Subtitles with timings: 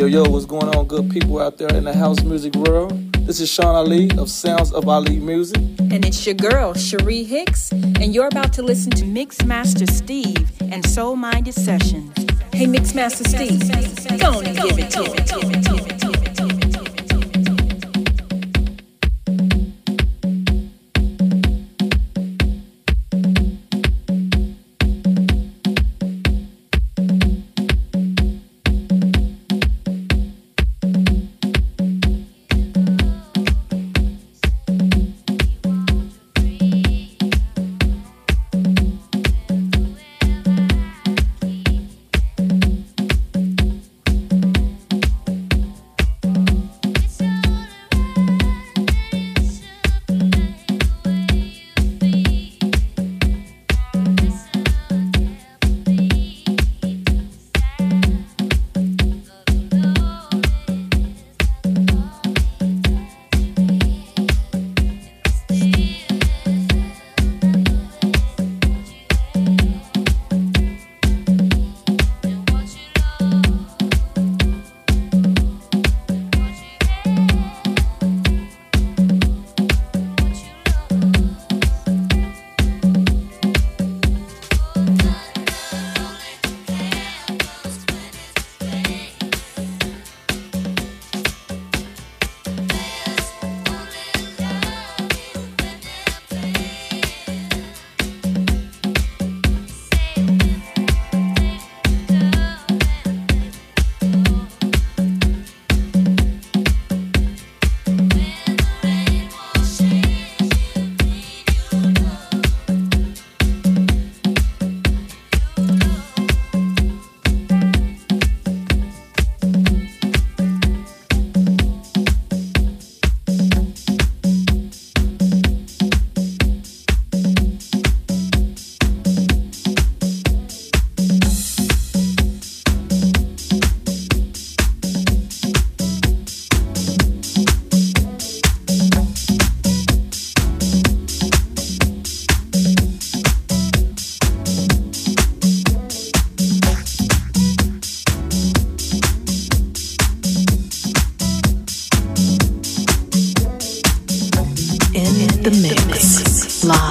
[0.00, 2.90] Yo, yo, what's going on, good people out there in the house music world?
[3.26, 5.58] This is Sean Ali of Sounds of Ali Music.
[5.78, 10.86] And it's your girl, Cherie Hicks, and you're about to listen to Mixmaster Steve and
[10.86, 12.14] Soul Minded Sessions.
[12.50, 15.89] Hey, Mixmaster Steve, go on and give it to me.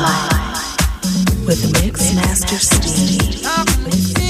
[0.09, 4.28] live with Mixmaster Steve.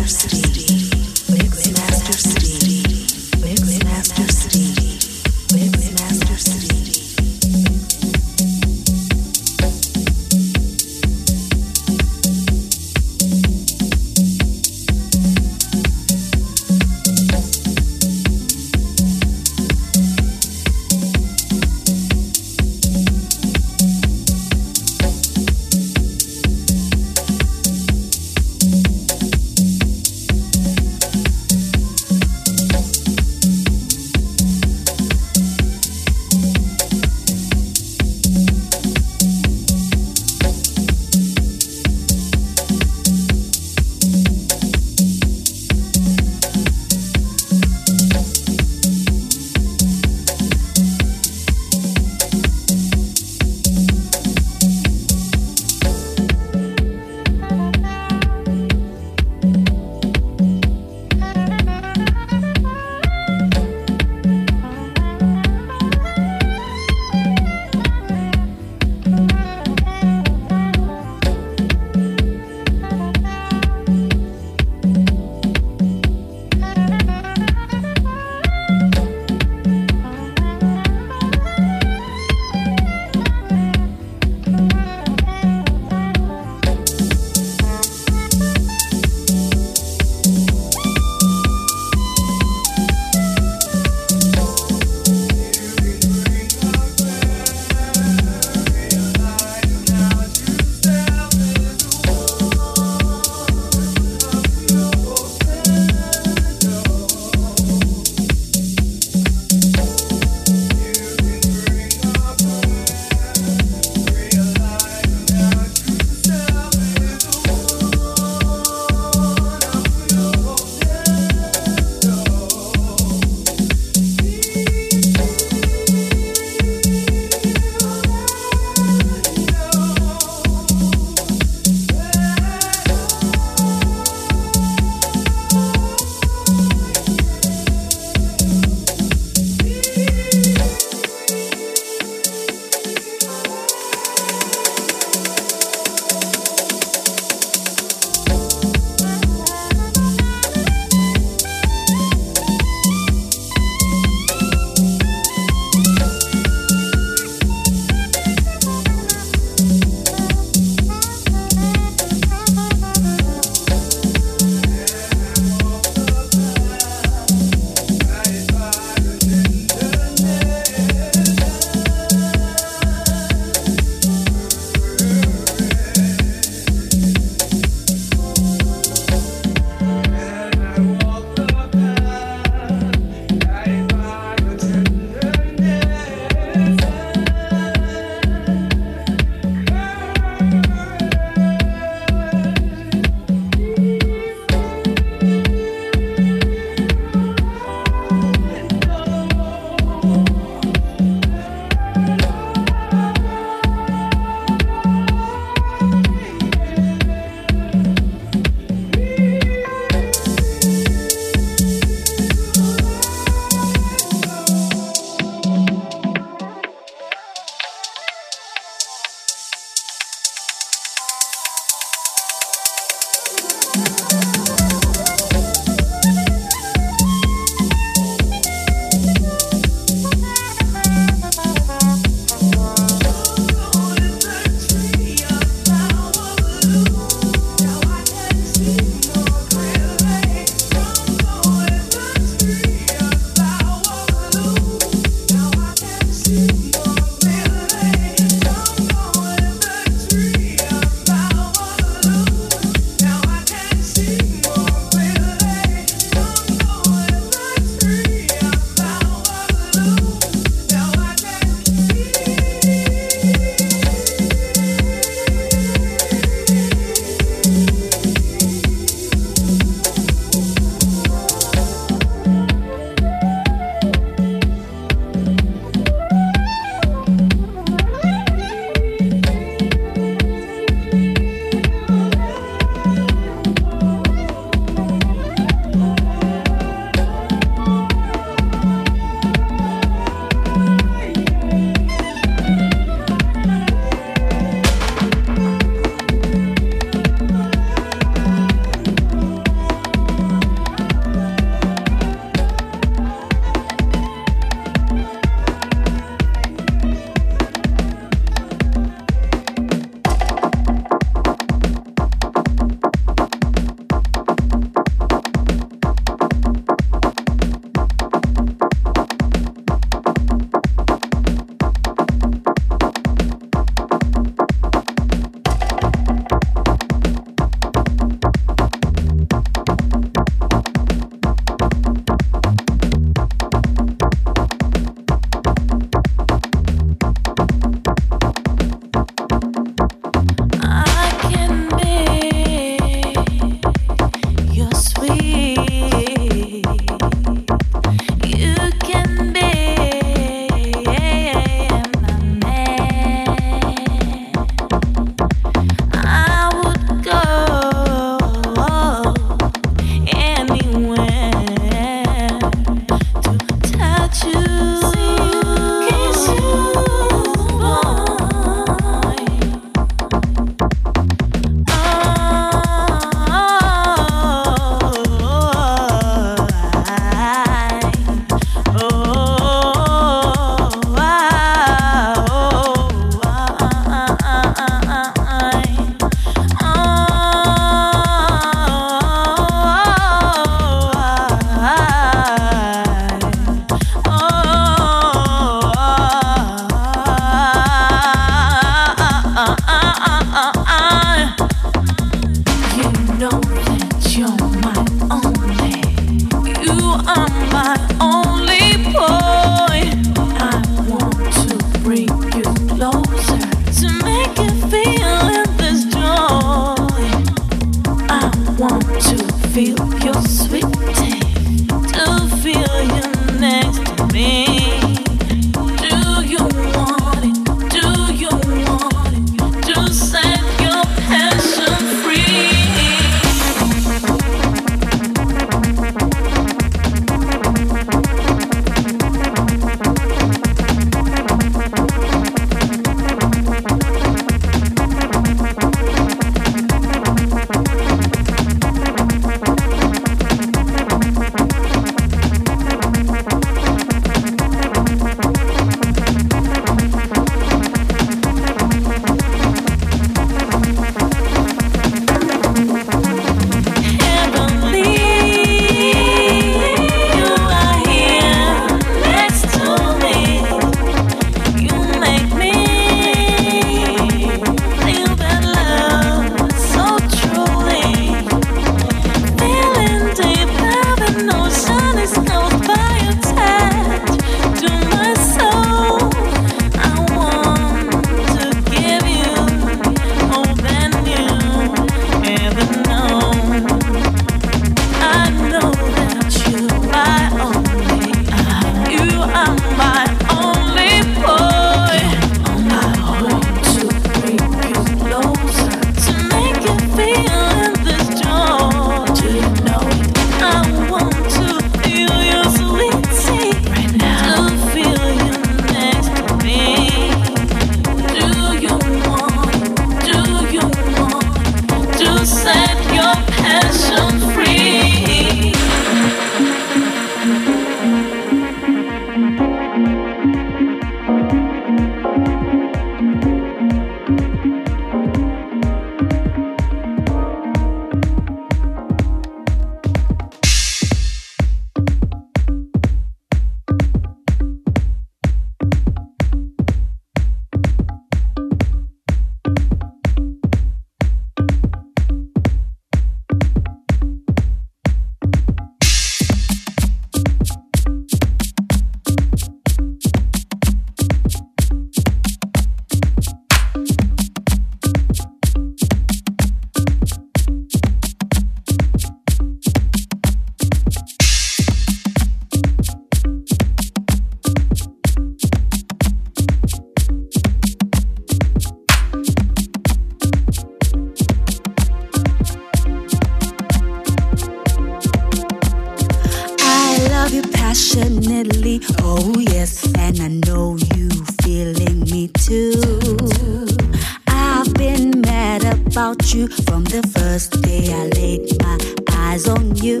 [597.16, 598.78] first day I laid my
[599.12, 600.00] eyes on you.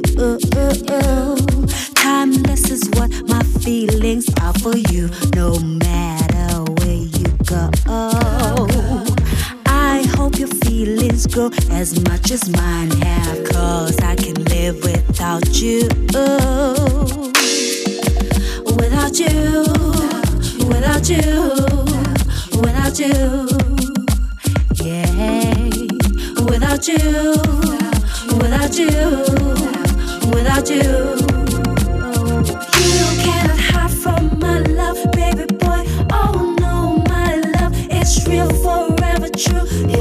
[1.94, 7.70] Timeless is what my feelings are for you, no matter where you go.
[9.66, 15.60] I hope your feelings grow as much as mine have, cause I can live without
[15.60, 15.88] you.
[18.76, 19.64] Without you,
[20.68, 21.24] without you,
[22.60, 23.04] without you.
[23.04, 23.53] Without you.
[28.38, 28.90] without you,
[30.30, 31.16] without you.
[32.80, 35.84] You cannot hide from my love, baby boy.
[36.12, 39.93] Oh no, my love, it's real, forever true.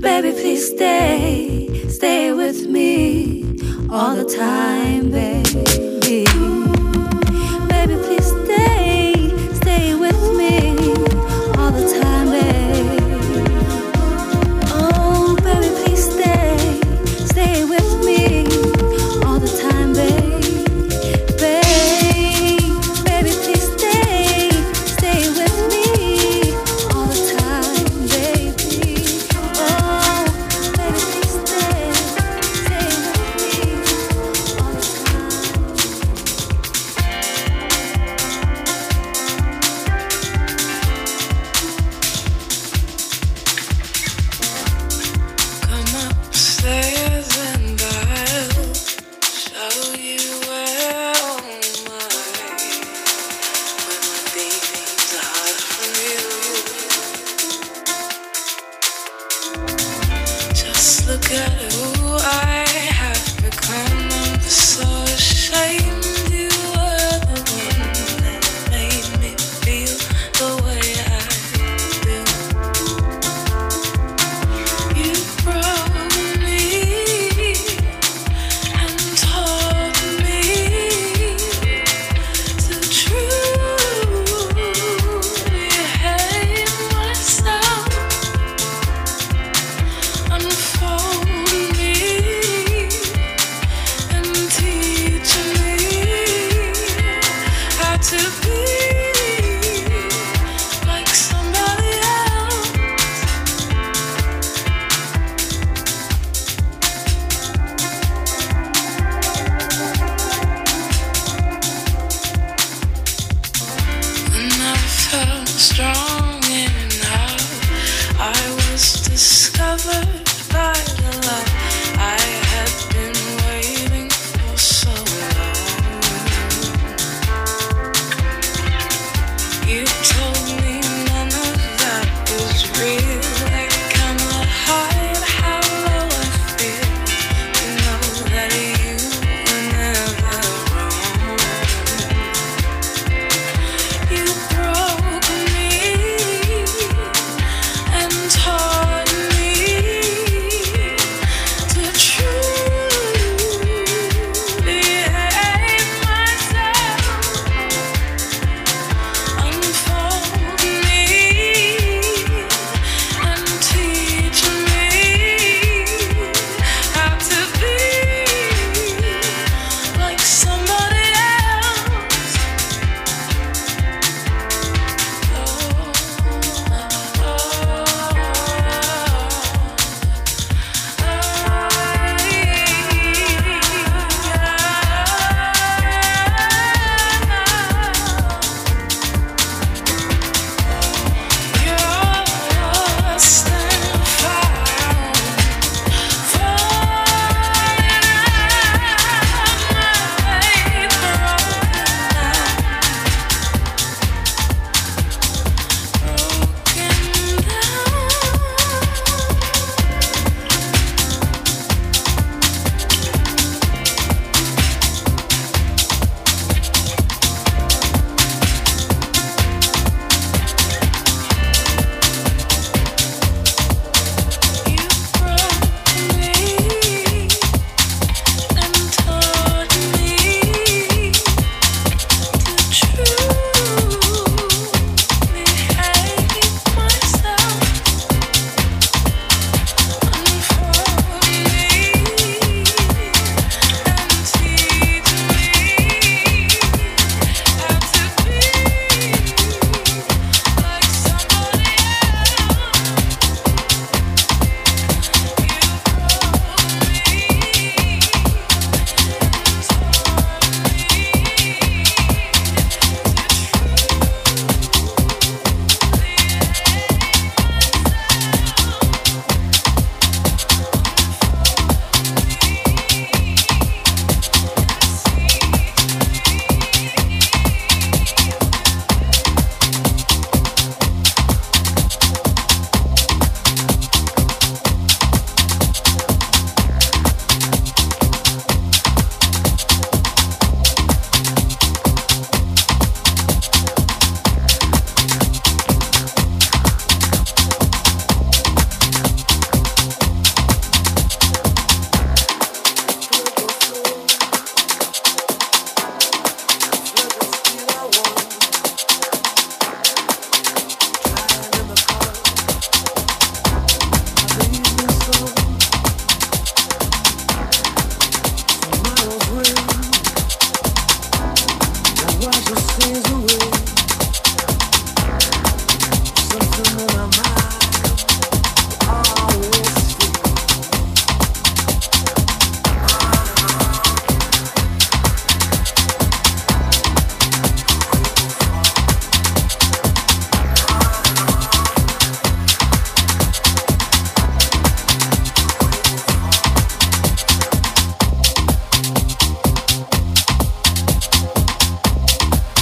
[0.00, 3.44] Baby, please stay, stay with me
[3.90, 5.29] all the time, baby.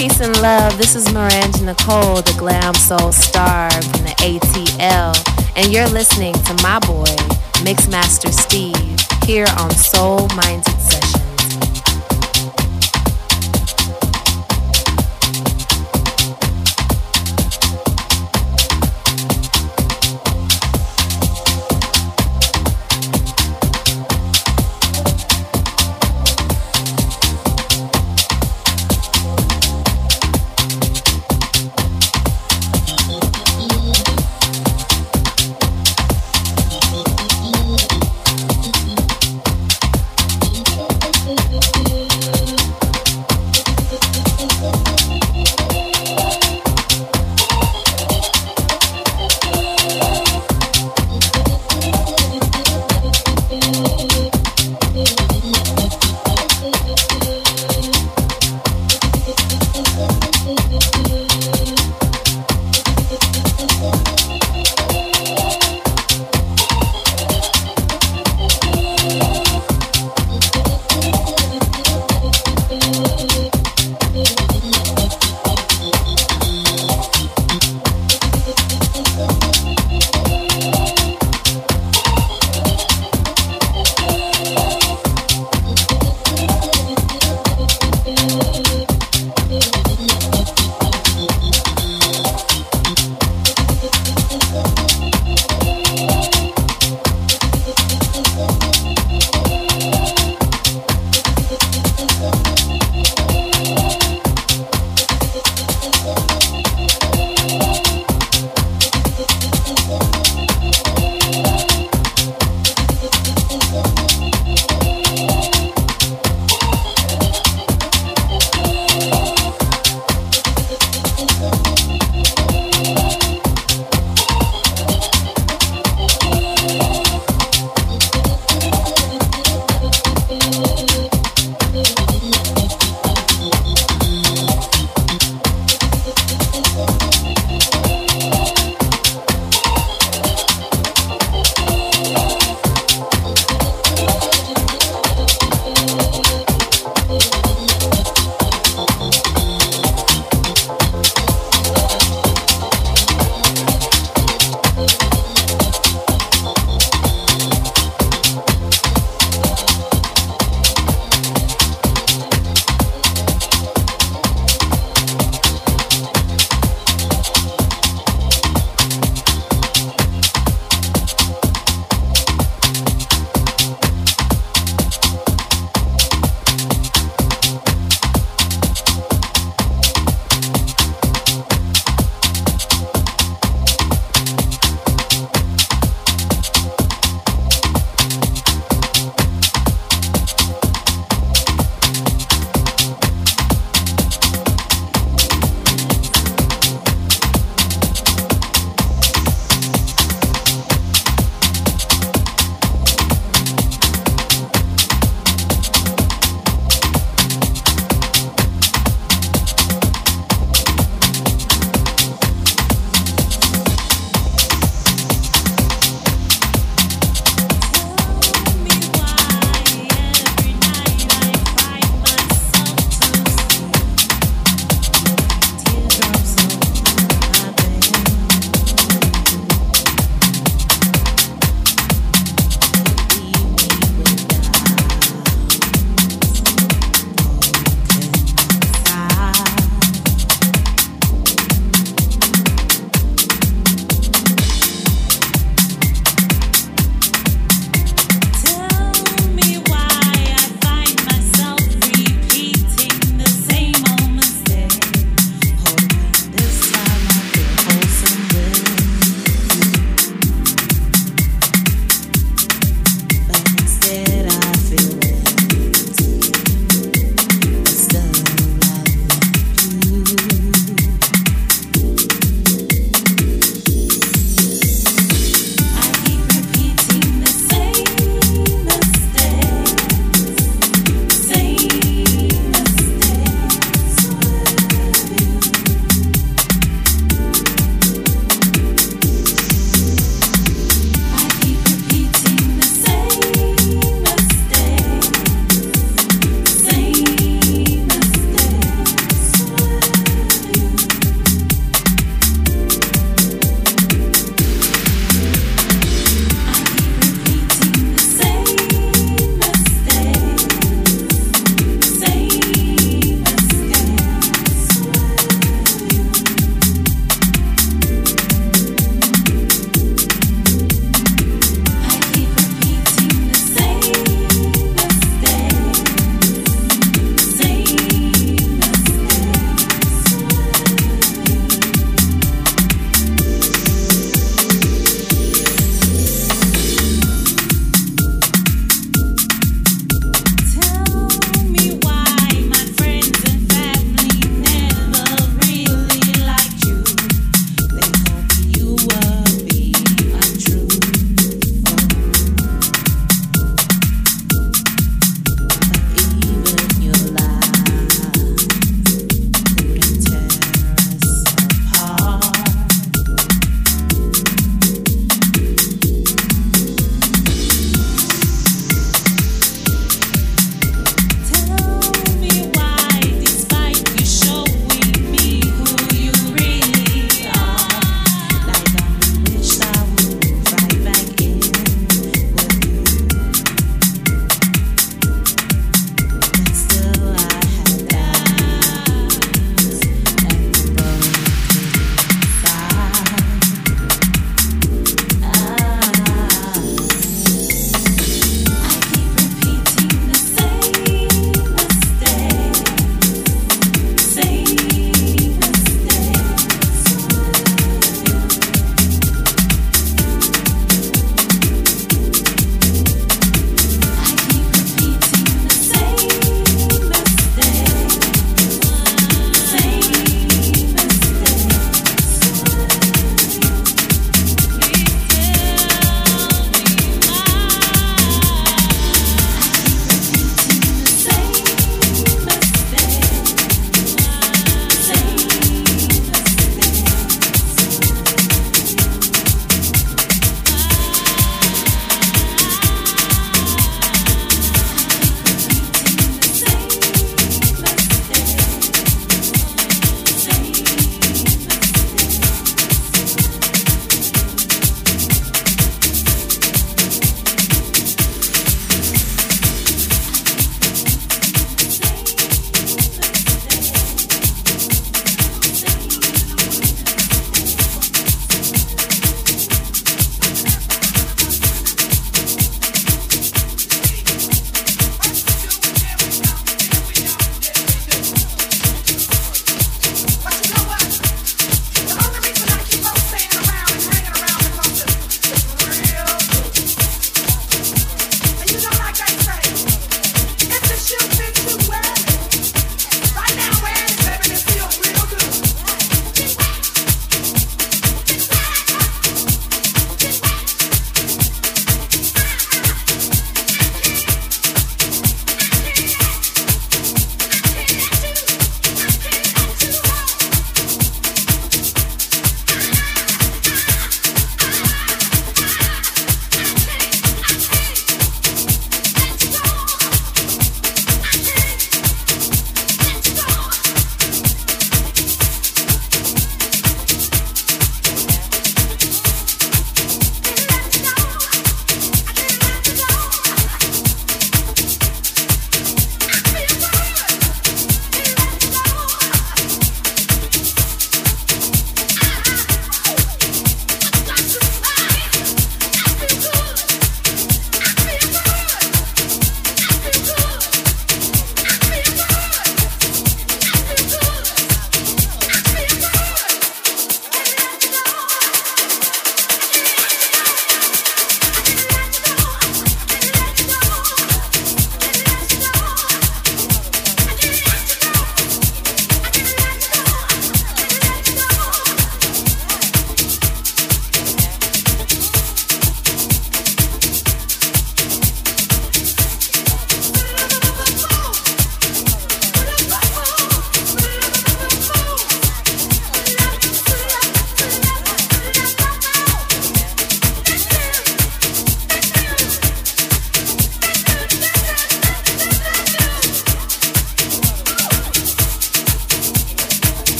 [0.00, 0.78] Peace and love.
[0.78, 5.12] This is Miranda Nicole, the glam soul star from the ATL,
[5.56, 7.04] and you're listening to my boy,
[7.60, 10.79] Mixmaster Steve, here on Soul Minded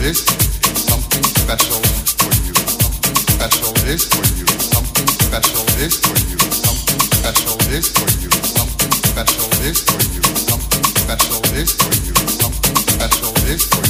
[0.00, 0.40] this
[13.68, 13.89] for you.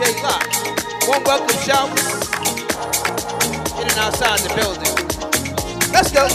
[0.00, 0.46] Lock.
[1.08, 1.90] One welcome shout
[3.78, 4.94] in and outside the building.
[5.92, 6.26] Let's go.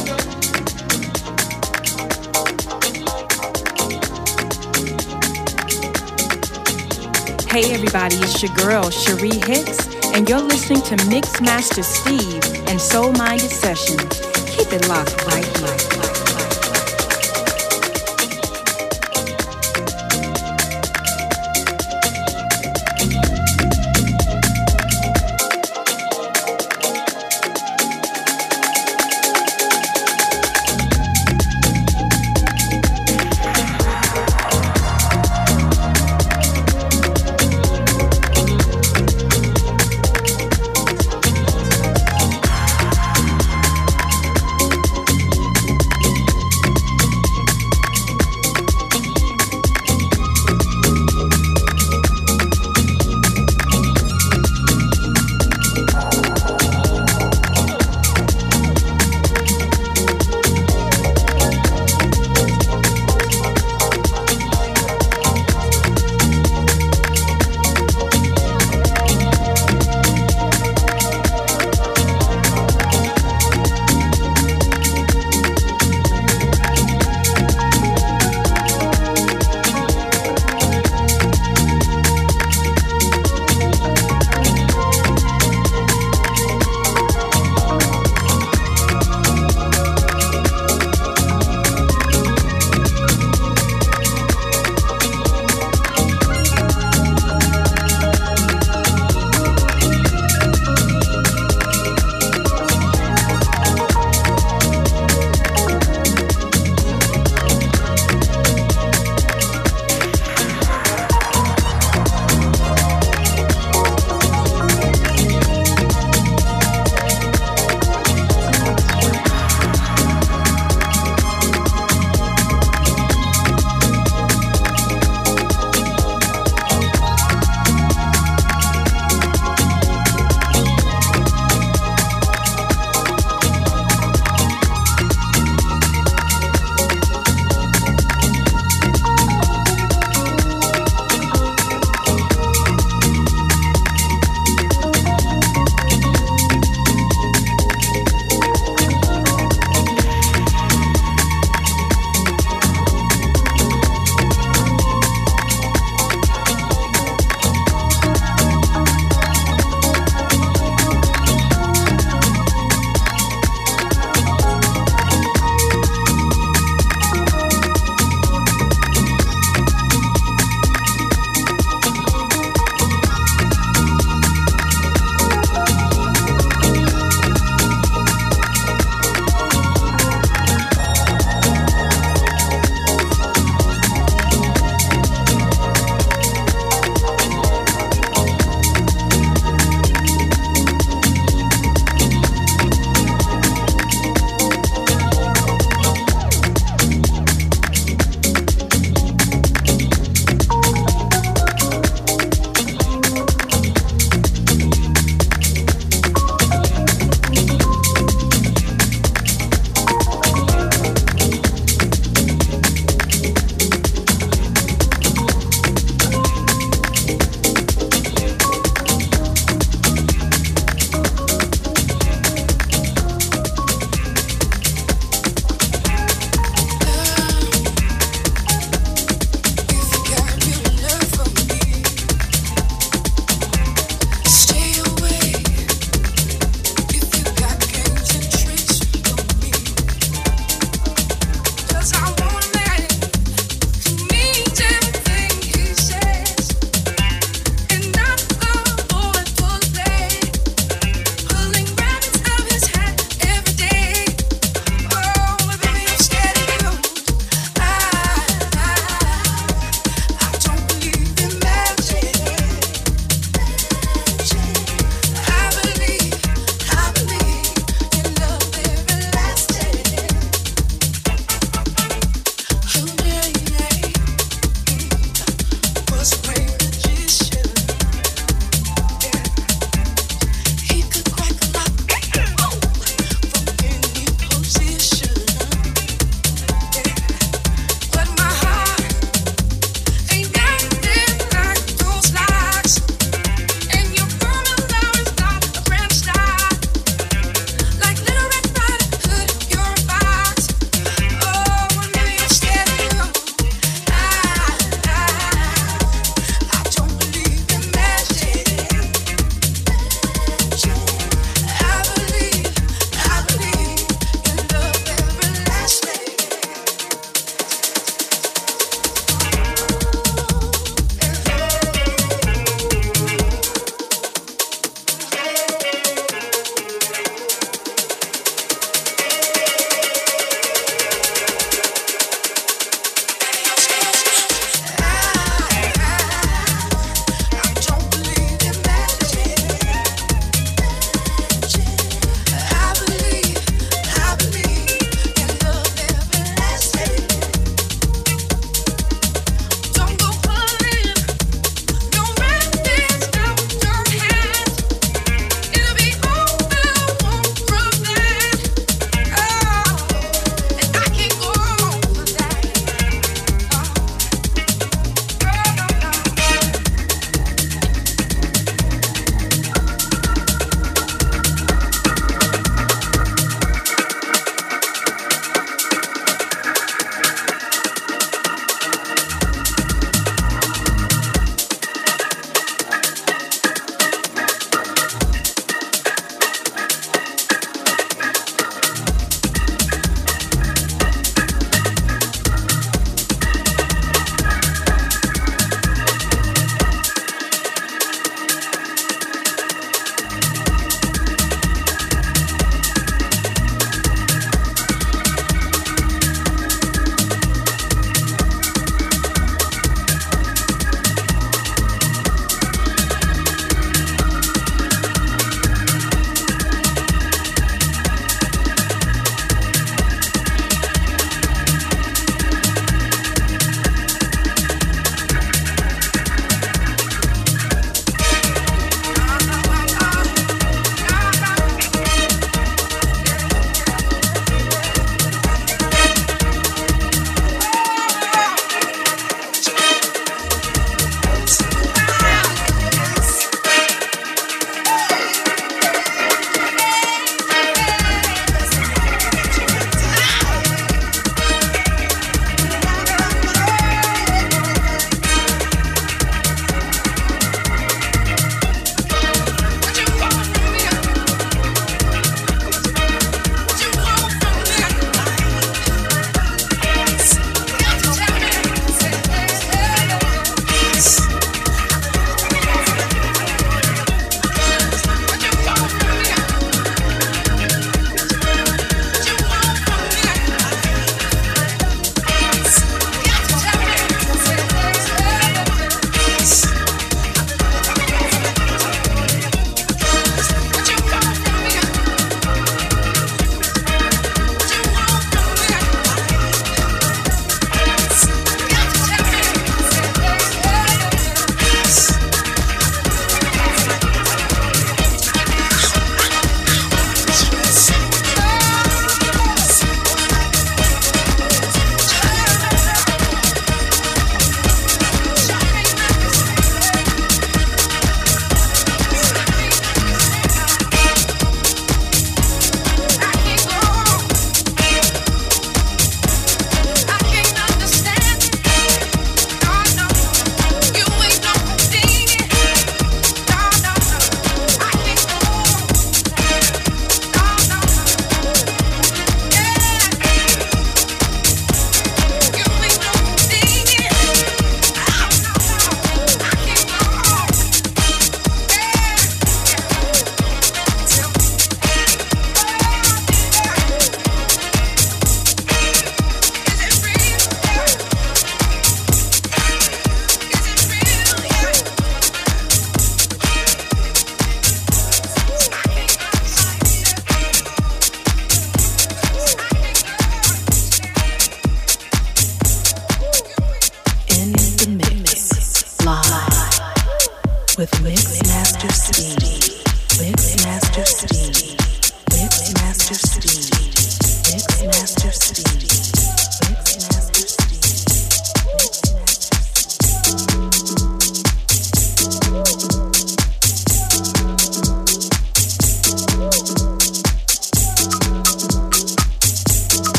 [7.50, 12.80] Hey everybody, it's your girl Cherie Hicks, and you're listening to Mix Master Steve and
[12.80, 14.22] Soul Minded Sessions.
[14.56, 15.96] Keep it locked right here.
[15.96, 16.15] had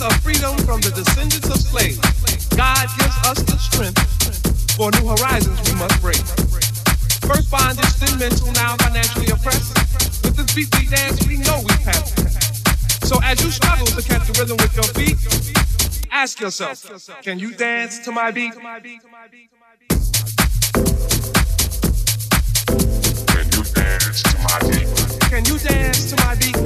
[0.00, 2.00] Of freedom from the descendants of slaves.
[2.56, 4.00] God gives us the strength
[4.72, 6.24] for new horizons we must break.
[7.28, 9.76] First bondage, then mental, now financially oppressed.
[10.24, 12.16] With this beat we dance, we know we pass.
[13.04, 15.20] So as you struggle to catch the rhythm with your feet,
[16.10, 16.80] ask yourself,
[17.20, 18.54] can you dance to my beat?
[18.56, 18.72] Can
[23.52, 24.88] you dance to my beat?
[25.28, 26.56] Can you dance to my beat?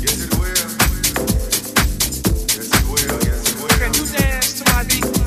[0.00, 0.54] Yes, it will.
[2.48, 3.18] Yes, it will.
[3.26, 3.68] Yes, it will.
[3.78, 5.19] Can you dance to my beat?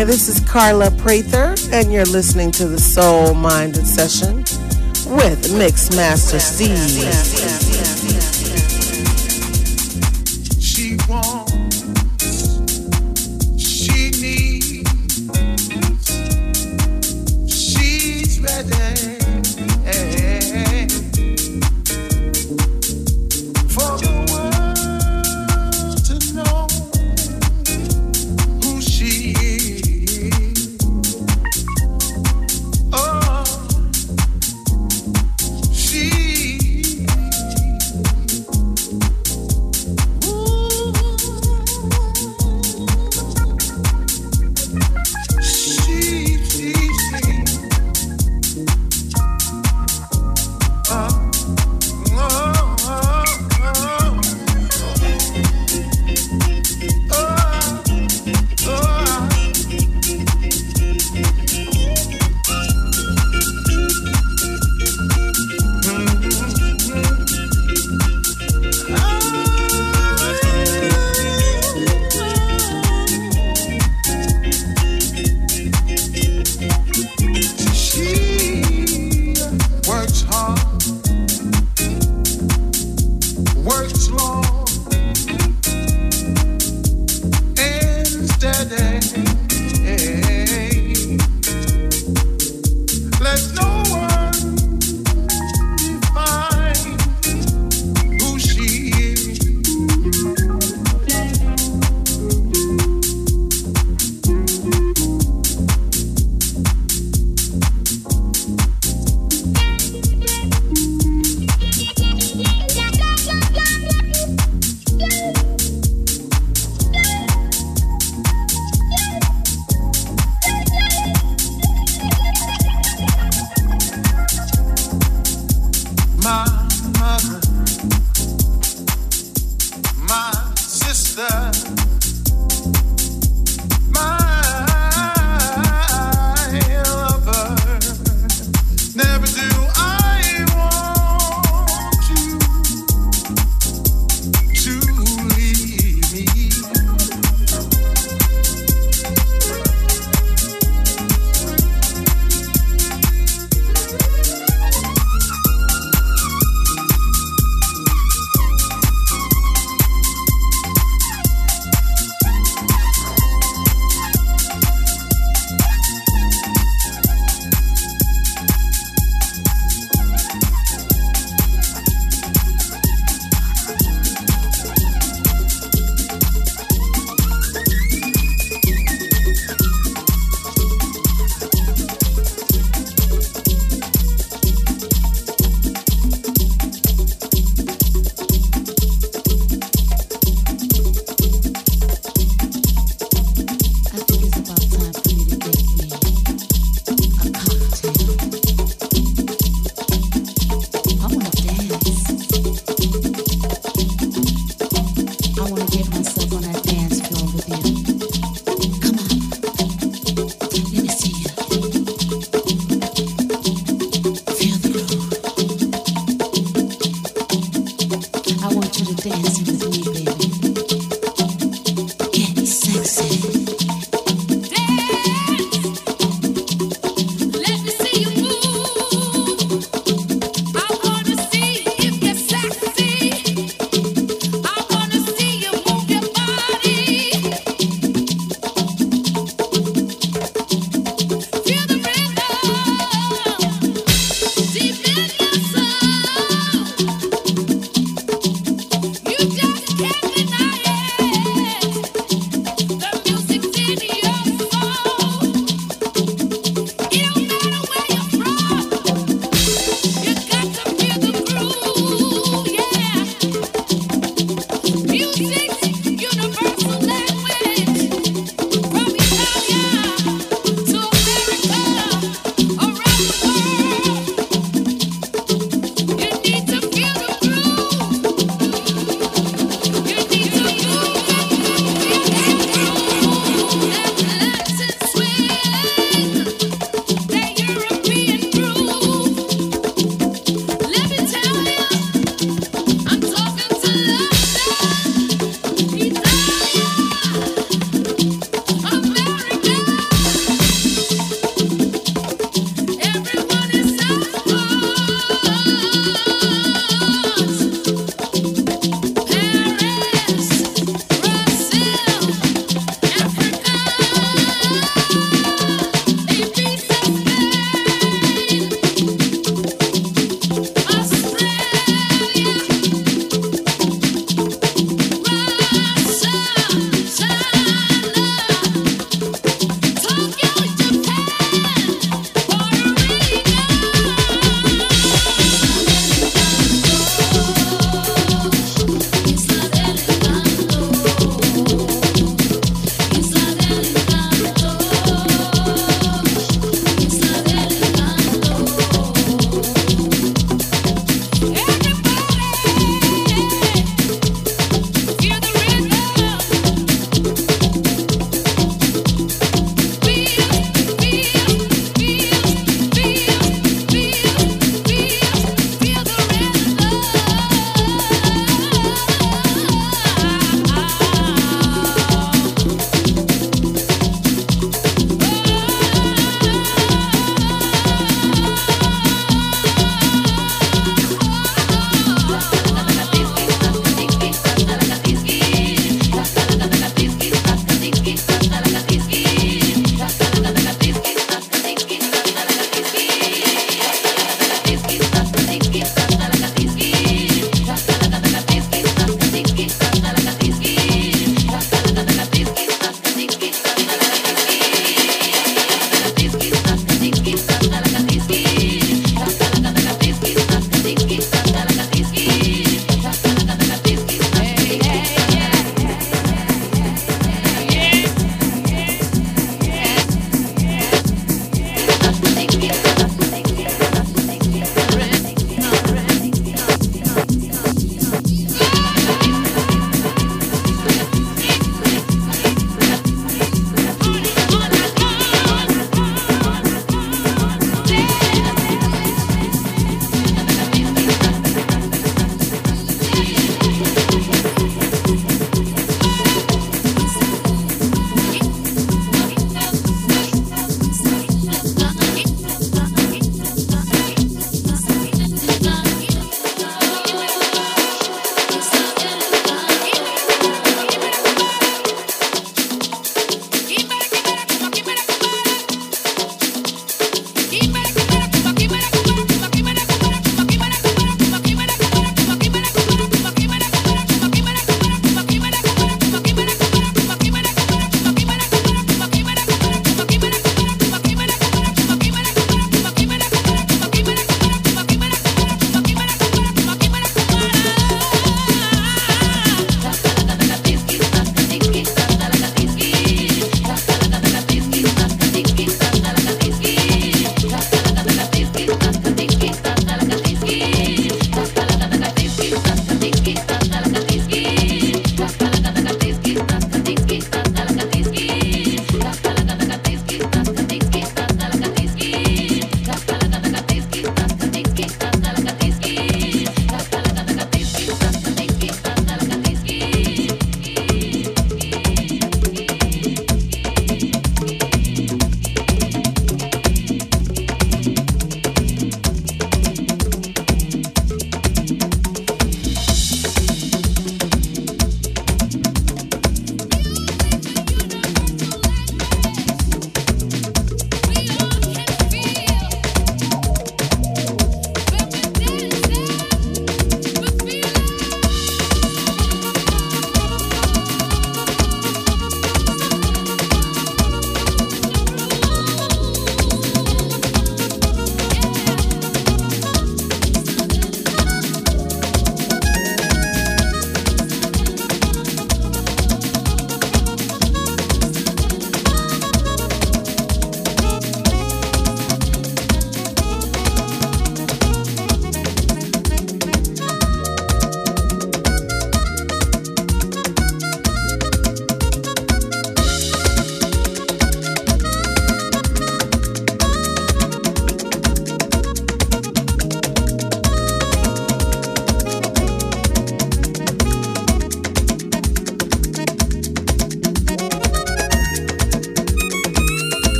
[0.00, 4.36] Hi, this is Carla Prather, and you're listening to the Soul Minded Session
[5.14, 5.52] with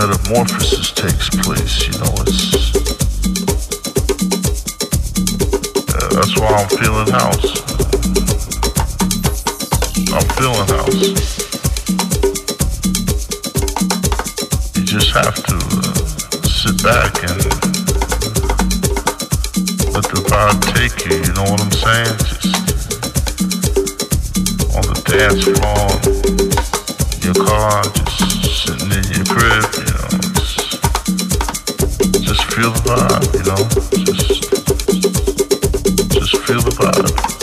[0.00, 1.86] metamorphosis takes place.
[1.86, 2.72] You know, it's
[5.92, 7.50] uh, that's why I'm feeling house.
[10.16, 11.00] I'm feeling house.
[14.74, 15.92] You just have to uh,
[16.48, 17.38] sit back and
[19.92, 21.16] let the vibe take you.
[21.18, 22.16] You know what I'm saying?
[22.24, 22.48] Just
[24.76, 25.88] on the dance floor,
[27.16, 29.79] in your car, just sitting in your crib
[32.60, 33.56] feel the vibe, you know?
[34.12, 34.50] Just,
[36.12, 37.39] just feel the vibe.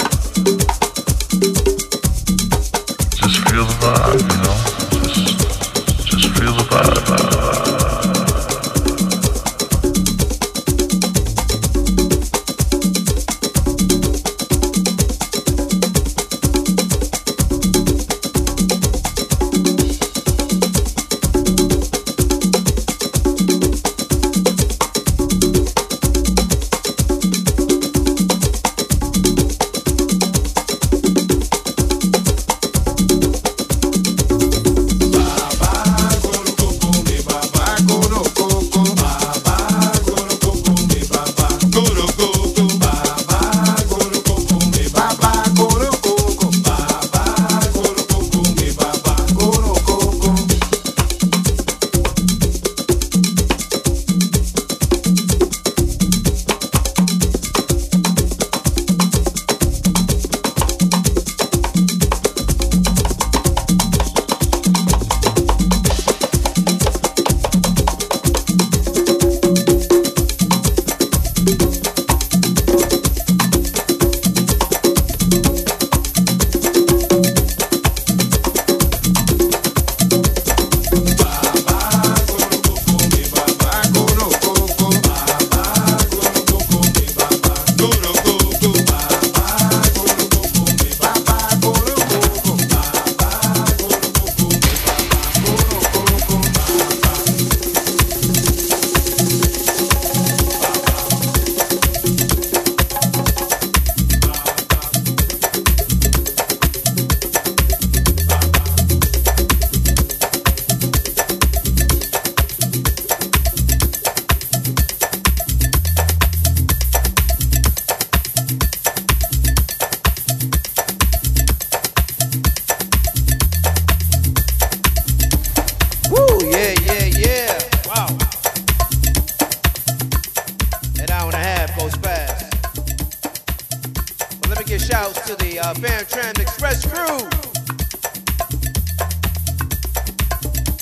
[135.68, 137.18] uh, Fam Tram Express crew.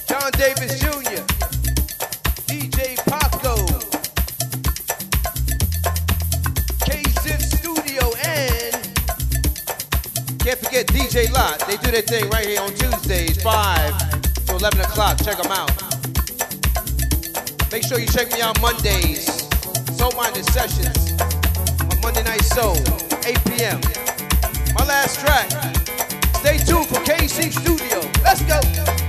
[0.06, 1.26] John Davis Jr.,
[2.46, 3.56] DJ Paco,
[6.86, 7.02] K
[7.40, 8.76] Studio, and
[10.40, 11.66] can't forget DJ Lot.
[11.68, 15.18] They do their thing right here on Tuesdays, 5 to 11 o'clock.
[15.24, 15.72] Check them out.
[17.72, 19.26] Make sure you check me out Mondays.
[19.98, 22.78] Soul Minded Sessions on Monday Night Soul,
[23.26, 24.05] 8 p.m.
[24.96, 25.50] Last track.
[26.38, 28.00] Stay tuned for KC Studio.
[28.24, 29.05] Let's go.